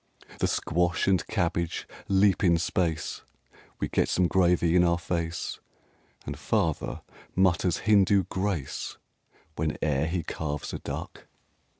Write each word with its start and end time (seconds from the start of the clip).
The 0.39 0.47
squash 0.47 1.05
and 1.05 1.23
cabbage 1.27 1.87
leap 2.07 2.43
in 2.43 2.57
space 2.57 3.21
We 3.79 3.87
get 3.87 4.09
some 4.09 4.27
gravy 4.27 4.75
in 4.75 4.83
our 4.83 4.97
face 4.97 5.59
And 6.25 6.39
Father 6.39 7.03
mutters 7.35 7.81
Hindu 7.85 8.23
grace 8.23 8.97
Whene'er 9.57 10.07
he 10.07 10.23
carves 10.23 10.73
a 10.73 10.79
duck. 10.79 11.27